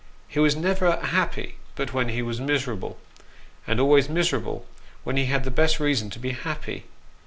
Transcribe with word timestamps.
He 0.27 0.39
was 0.39 0.55
never 0.55 0.95
happy 0.97 1.57
but 1.75 1.93
when 1.93 2.09
he 2.09 2.23
was 2.23 2.41
miserable; 2.41 2.97
and 3.67 3.79
always 3.79 4.09
miserable 4.09 4.65
when 5.03 5.15
he 5.15 5.25
had 5.25 5.43
the 5.43 5.51
best 5.51 5.79
reason 5.79 6.09
to 6.09 6.17
be 6.17 6.31
happy. 6.31 6.85